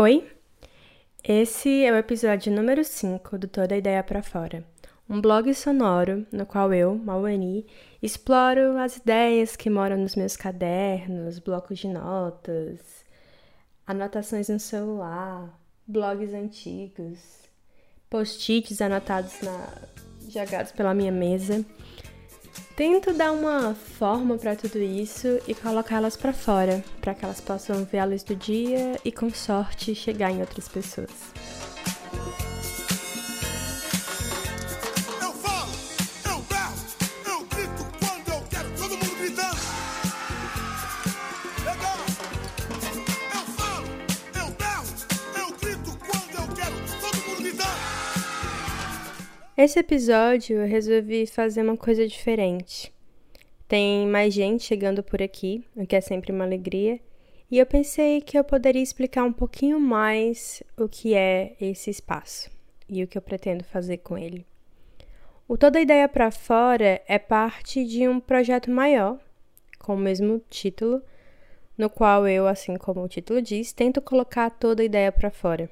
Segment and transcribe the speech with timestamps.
[0.00, 0.30] Oi?
[1.24, 4.64] Esse é o episódio número 5 do Toda Ideia para Fora,
[5.10, 7.66] um blog sonoro no qual eu, Mauani,
[8.00, 12.78] exploro as ideias que moram nos meus cadernos, blocos de notas,
[13.84, 15.52] anotações no celular,
[15.84, 17.18] blogs antigos,
[18.08, 19.66] post-its anotados na...
[20.28, 21.66] jogados pela minha mesa
[22.76, 27.84] Tento dar uma forma para tudo isso e colocá-las para fora, para que elas possam
[27.84, 31.57] ver a luz do dia e, com sorte, chegar em outras pessoas.
[49.60, 52.94] Esse episódio eu resolvi fazer uma coisa diferente.
[53.66, 57.00] Tem mais gente chegando por aqui, o que é sempre uma alegria,
[57.50, 62.48] e eu pensei que eu poderia explicar um pouquinho mais o que é esse espaço
[62.88, 64.46] e o que eu pretendo fazer com ele.
[65.48, 69.18] O Toda Ideia para Fora é parte de um projeto maior,
[69.76, 71.02] com o mesmo título,
[71.76, 75.68] no qual eu, assim como o título diz, tento colocar toda ideia para fora.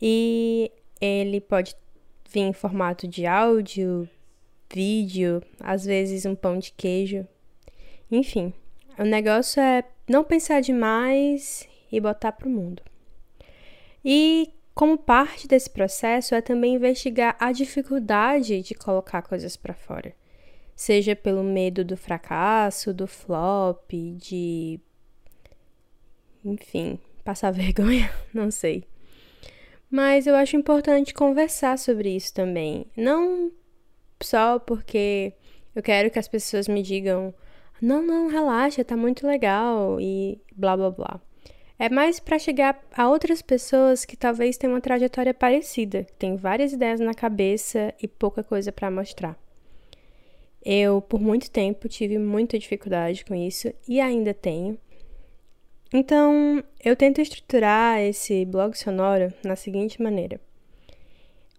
[0.00, 1.74] E ele pode
[2.28, 4.08] vir em formato de áudio,
[4.72, 7.26] vídeo, às vezes um pão de queijo.
[8.10, 8.52] Enfim,
[8.98, 12.82] o negócio é não pensar demais e botar para o mundo.
[14.04, 20.14] E como parte desse processo é também investigar a dificuldade de colocar coisas para fora.
[20.74, 24.78] Seja pelo medo do fracasso, do flop, de.
[26.44, 28.84] Enfim, passar vergonha, não sei.
[29.90, 32.86] Mas eu acho importante conversar sobre isso também.
[32.96, 33.52] Não
[34.22, 35.32] só porque
[35.74, 37.34] eu quero que as pessoas me digam:
[37.80, 41.20] não, não, relaxa, tá muito legal e blá blá blá.
[41.78, 46.34] É mais para chegar a outras pessoas que talvez tenham uma trajetória parecida, que têm
[46.34, 49.38] várias ideias na cabeça e pouca coisa para mostrar.
[50.64, 54.78] Eu, por muito tempo, tive muita dificuldade com isso e ainda tenho.
[55.92, 60.40] Então, eu tento estruturar esse blog sonoro na seguinte maneira: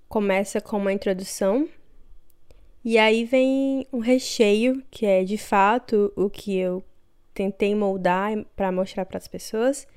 [0.10, 1.68] começa com uma introdução,
[2.84, 6.84] e aí vem um recheio, que é de fato o que eu
[7.34, 9.88] tentei moldar para mostrar para as pessoas.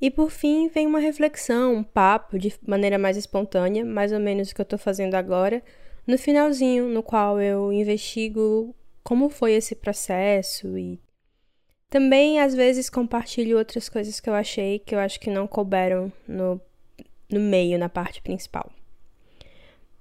[0.00, 4.50] E por fim, vem uma reflexão, um papo de maneira mais espontânea, mais ou menos
[4.50, 5.62] o que eu estou fazendo agora,
[6.06, 11.00] no finalzinho, no qual eu investigo como foi esse processo e
[11.90, 16.12] também, às vezes, compartilho outras coisas que eu achei que eu acho que não couberam
[16.26, 16.60] no,
[17.30, 18.70] no meio, na parte principal.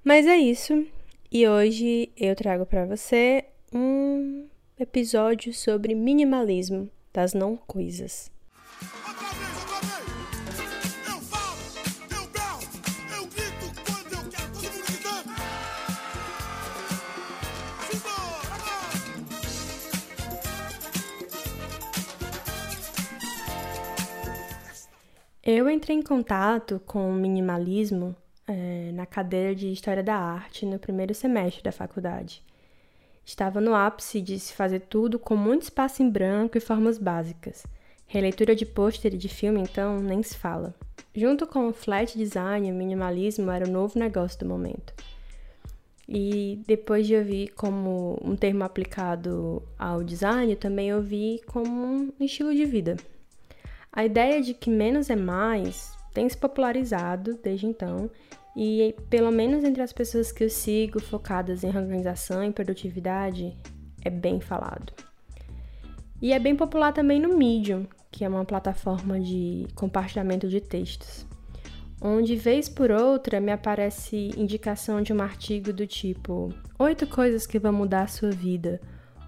[0.03, 0.85] Mas é isso,
[1.31, 4.47] e hoje eu trago para você um
[4.79, 8.29] episódio sobre minimalismo das não coisas.
[25.46, 28.16] Eu entrei em contato com o minimalismo
[28.48, 32.42] é, na cadeira de História da Arte no primeiro semestre da faculdade.
[33.26, 37.68] Estava no ápice de se fazer tudo com muito espaço em branco e formas básicas.
[38.08, 40.74] Releitura de pôster e de filme, então, nem se fala.
[41.14, 44.94] Junto com o flat design, o minimalismo era o novo negócio do momento.
[46.08, 52.56] E depois de ouvir como um termo aplicado ao design, também ouvi como um estilo
[52.56, 52.96] de vida.
[53.96, 58.09] A ideia de que menos é mais tem se popularizado desde então
[58.56, 63.56] e, pelo menos entre as pessoas que eu sigo focadas em organização e produtividade,
[64.04, 64.92] é bem falado.
[66.20, 71.28] E é bem popular também no Medium, que é uma plataforma de compartilhamento de textos,
[72.02, 76.50] onde, vez por outra, me aparece indicação de um artigo do tipo:
[76.80, 78.81] Oito coisas que vão mudar a sua vida,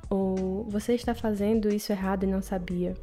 [0.09, 2.96] ou Você está fazendo isso errado e não sabia.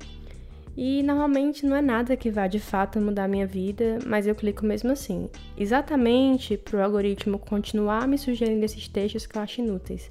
[0.76, 4.64] E normalmente não é nada que vá de fato mudar minha vida, mas eu clico
[4.64, 5.28] mesmo assim.
[5.56, 10.10] Exatamente para o algoritmo continuar me sugerindo esses textos que eu acho inúteis,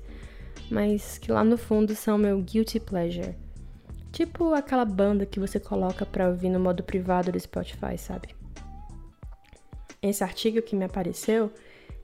[0.69, 3.35] mas que lá no fundo são meu guilty pleasure.
[4.12, 8.30] Tipo aquela banda que você coloca para ouvir no modo privado do Spotify, sabe?
[10.01, 11.51] Esse artigo que me apareceu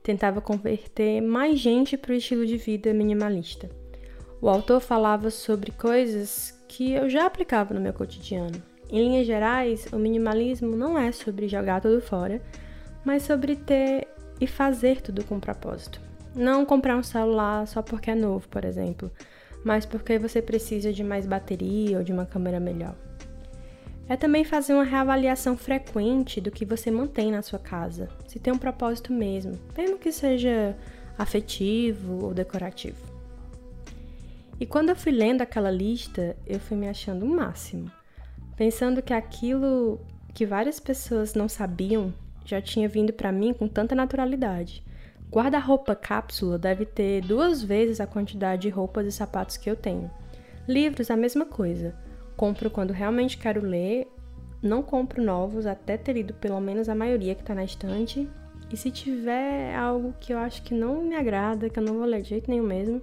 [0.01, 3.69] tentava converter mais gente para o estilo de vida minimalista.
[4.41, 8.61] O autor falava sobre coisas que eu já aplicava no meu cotidiano.
[8.89, 12.41] Em linhas gerais, o minimalismo não é sobre jogar tudo fora,
[13.03, 14.07] mas sobre ter
[14.39, 15.99] e fazer tudo com propósito.
[16.35, 19.11] Não comprar um celular só porque é novo, por exemplo,
[19.63, 22.95] mas porque você precisa de mais bateria ou de uma câmera melhor.
[24.09, 28.53] É também fazer uma reavaliação frequente do que você mantém na sua casa, se tem
[28.53, 30.77] um propósito mesmo, mesmo que seja
[31.17, 33.06] afetivo ou decorativo.
[34.59, 37.91] E quando eu fui lendo aquela lista, eu fui me achando o máximo,
[38.55, 39.99] pensando que aquilo
[40.33, 42.13] que várias pessoas não sabiam
[42.43, 44.83] já tinha vindo para mim com tanta naturalidade.
[45.29, 50.09] Guarda-roupa cápsula deve ter duas vezes a quantidade de roupas e sapatos que eu tenho.
[50.67, 51.93] Livros, a mesma coisa.
[52.35, 54.07] Compro quando realmente quero ler,
[54.61, 58.27] não compro novos até ter lido pelo menos a maioria que está na estante.
[58.71, 62.05] E se tiver algo que eu acho que não me agrada, que eu não vou
[62.05, 63.01] ler de jeito nenhum mesmo,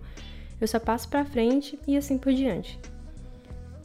[0.61, 2.79] eu só passo para frente e assim por diante.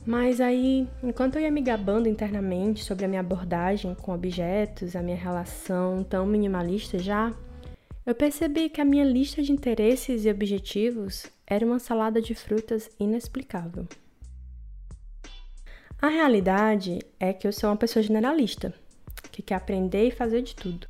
[0.05, 5.03] Mas aí, enquanto eu ia me gabando internamente sobre a minha abordagem com objetos, a
[5.03, 7.33] minha relação tão minimalista já,
[8.05, 12.89] eu percebi que a minha lista de interesses e objetivos era uma salada de frutas
[12.99, 13.85] inexplicável.
[16.01, 18.73] A realidade é que eu sou uma pessoa generalista,
[19.31, 20.87] que quer aprender e fazer de tudo.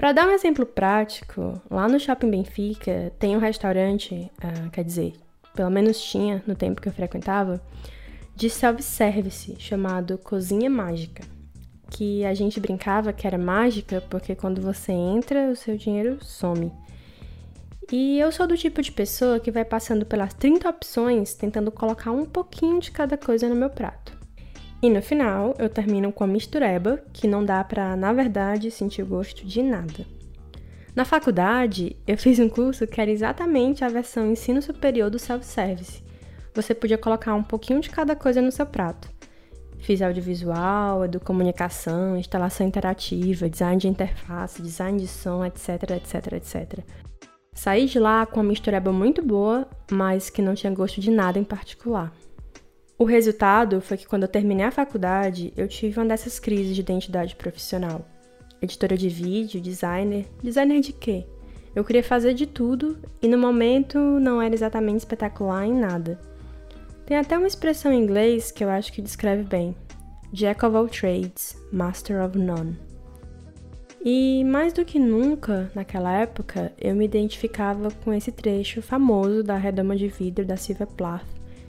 [0.00, 5.12] Para dar um exemplo prático, lá no Shopping Benfica tem um restaurante, uh, quer dizer,
[5.54, 7.60] pelo menos tinha no tempo que eu frequentava,
[8.34, 11.22] de self-service chamado Cozinha Mágica,
[11.90, 16.72] que a gente brincava que era mágica porque quando você entra, o seu dinheiro some.
[17.92, 22.10] E eu sou do tipo de pessoa que vai passando pelas 30 opções tentando colocar
[22.10, 24.19] um pouquinho de cada coisa no meu prato.
[24.82, 29.04] E no final, eu termino com a mistureba, que não dá para, na verdade, sentir
[29.04, 30.06] gosto de nada.
[30.96, 36.02] Na faculdade, eu fiz um curso que era exatamente a versão ensino superior do self-service.
[36.54, 39.08] Você podia colocar um pouquinho de cada coisa no seu prato.
[39.78, 46.80] Fiz audiovisual, educomunicação, instalação interativa, design de interface, design de som, etc, etc, etc.
[47.54, 51.38] Saí de lá com uma mistureba muito boa, mas que não tinha gosto de nada
[51.38, 52.12] em particular.
[53.00, 56.82] O resultado foi que quando eu terminei a faculdade, eu tive uma dessas crises de
[56.82, 58.04] identidade profissional
[58.60, 60.26] editora de vídeo, designer.
[60.42, 61.24] Designer de quê?
[61.74, 66.20] Eu queria fazer de tudo e no momento não era exatamente espetacular em nada.
[67.06, 69.74] Tem até uma expressão em inglês que eu acho que descreve bem:
[70.30, 72.78] Jack of all trades, master of none.
[74.04, 79.56] E mais do que nunca, naquela época, eu me identificava com esse trecho famoso da
[79.56, 81.24] Redoma de Vidro da Silvia Plath,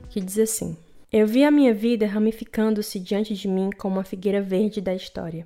[0.09, 0.75] que diz assim:
[1.13, 5.45] Eu vi a minha vida ramificando-se diante de mim como uma figueira verde da história.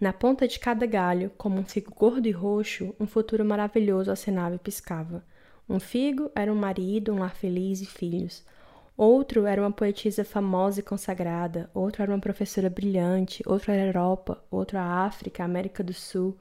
[0.00, 4.54] Na ponta de cada galho, como um figo gordo e roxo, um futuro maravilhoso acenava
[4.54, 5.24] e piscava.
[5.68, 8.44] Um figo era um marido, um lar feliz e filhos.
[8.96, 13.86] Outro era uma poetisa famosa e consagrada, outro era uma professora brilhante, outro era a
[13.86, 16.38] Europa, outro a África, a América do Sul.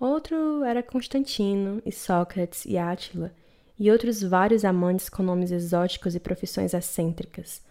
[0.00, 3.32] Outro era Constantino, e Sócrates, e Átila,
[3.78, 7.62] e outros vários amantes com nomes exóticos e profissões excêntricas.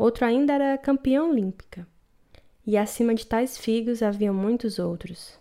[0.00, 1.86] Outro ainda era campeã olímpica
[2.66, 5.38] e acima de tais figos haviam muitos outros.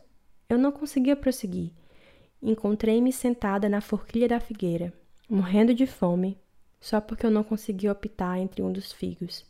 [0.50, 1.72] Eu não conseguia prosseguir.
[2.44, 4.92] Encontrei-me sentada na forquilha da figueira,
[5.30, 6.38] morrendo de fome,
[6.78, 9.46] só porque eu não conseguia optar entre um dos figos.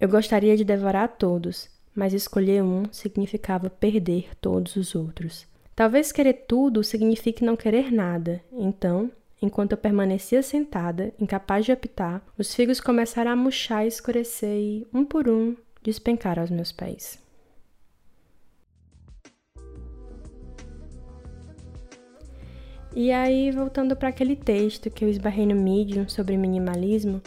[0.00, 5.46] Eu gostaria de devorar todos, mas escolher um significava perder todos os outros.
[5.76, 8.42] Talvez querer tudo signifique não querer nada.
[8.50, 9.12] Então,
[9.42, 14.86] enquanto eu permanecia sentada, incapaz de optar, os figos começaram a murchar e escurecer e,
[14.94, 17.20] um por um, despencar aos meus pés.
[22.94, 27.22] E aí, voltando para aquele texto que eu esbarrei no Medium sobre minimalismo,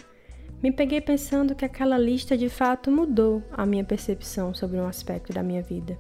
[0.61, 5.33] me peguei pensando que aquela lista de fato mudou a minha percepção sobre um aspecto
[5.33, 5.97] da minha vida,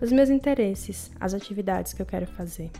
[0.00, 2.70] os meus interesses, as atividades que eu quero fazer.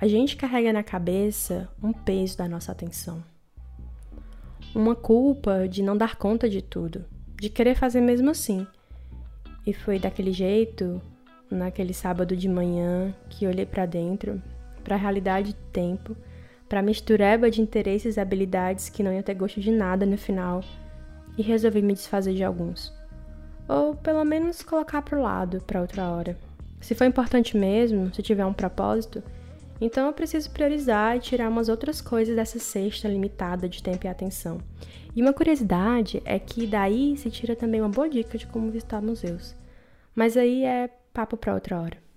[0.00, 3.22] A gente carrega na cabeça um peso da nossa atenção,
[4.74, 7.04] uma culpa de não dar conta de tudo,
[7.38, 8.66] de querer fazer mesmo assim.
[9.66, 11.02] E foi daquele jeito,
[11.50, 14.42] naquele sábado de manhã, que olhei para dentro,
[14.82, 16.16] para a realidade do tempo,
[16.66, 20.16] para a mistureba de interesses e habilidades que não ia ter gosto de nada no
[20.16, 20.64] final,
[21.36, 22.90] e resolvi me desfazer de alguns.
[23.68, 26.38] Ou pelo menos colocar para o lado para outra hora.
[26.80, 29.22] Se for importante mesmo, se tiver um propósito,
[29.80, 34.08] então eu preciso priorizar e tirar umas outras coisas dessa cesta limitada de tempo e
[34.08, 34.58] atenção.
[35.14, 39.00] E uma curiosidade é que daí se tira também uma boa dica de como visitar
[39.00, 39.56] museus.
[40.14, 42.09] Mas aí é papo para outra hora.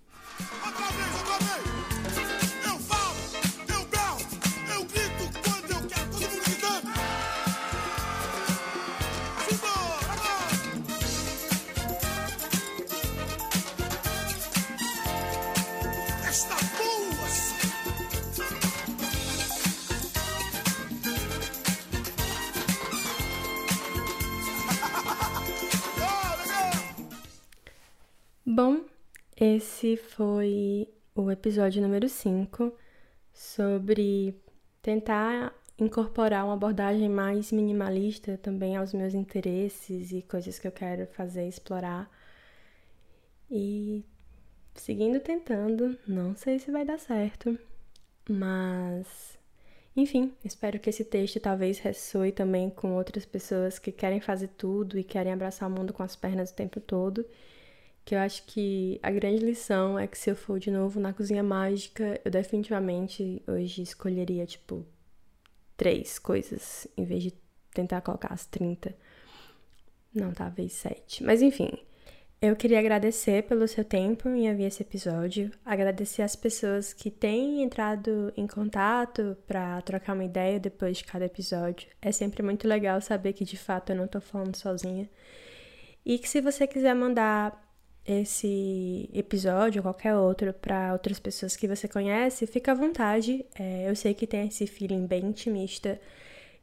[28.56, 28.82] Bom,
[29.36, 32.72] esse foi o episódio número 5
[33.34, 34.40] sobre
[34.80, 41.08] tentar incorporar uma abordagem mais minimalista também aos meus interesses e coisas que eu quero
[41.08, 42.08] fazer, explorar.
[43.50, 44.06] E
[44.76, 47.58] seguindo tentando, não sei se vai dar certo,
[48.30, 49.36] mas
[49.96, 55.00] enfim, espero que esse texto talvez ressoe também com outras pessoas que querem fazer tudo
[55.00, 57.26] e querem abraçar o mundo com as pernas o tempo todo.
[58.06, 61.14] Que eu acho que a grande lição é que se eu for de novo na
[61.14, 64.86] cozinha mágica, eu definitivamente hoje escolheria, tipo,
[65.78, 67.34] três coisas em vez de
[67.74, 68.96] tentar colocar as 30.
[70.14, 71.24] Não, talvez sete.
[71.24, 71.72] Mas enfim,
[72.46, 77.64] eu queria agradecer pelo seu tempo em ouvir esse episódio, agradecer as pessoas que têm
[77.64, 81.88] entrado em contato para trocar uma ideia depois de cada episódio.
[82.02, 85.10] É sempre muito legal saber que de fato eu não estou falando sozinha.
[86.06, 87.63] E que se você quiser mandar
[88.06, 93.46] esse episódio ou qualquer outro para outras pessoas que você conhece, fica à vontade.
[93.58, 96.00] É, eu sei que tem esse feeling bem intimista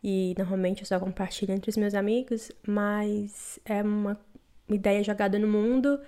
[0.03, 4.19] e normalmente eu só compartilho entre os meus amigos, mas é uma
[4.69, 6.01] ideia jogada no mundo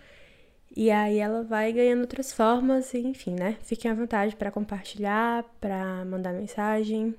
[0.75, 3.57] e aí ela vai ganhando outras formas, enfim, né?
[3.63, 7.15] Fiquem à vontade para compartilhar, para mandar mensagem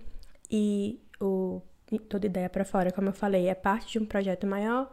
[0.50, 1.62] e o
[2.10, 4.92] toda ideia para fora, como eu falei, é parte de um projeto maior.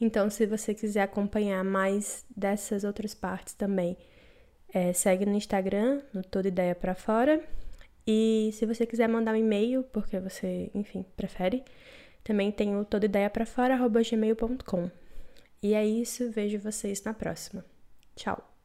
[0.00, 3.96] Então, se você quiser acompanhar mais dessas outras partes também,
[4.72, 7.42] é, segue no Instagram, no Toda Ideia para Fora.
[8.06, 11.64] E se você quiser mandar um e-mail, porque você, enfim, prefere,
[12.22, 14.90] também tem o todaideaprafora.gmail.com.
[15.62, 17.64] E é isso, vejo vocês na próxima.
[18.14, 18.55] Tchau!